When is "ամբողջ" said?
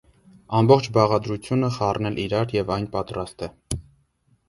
0.59-0.89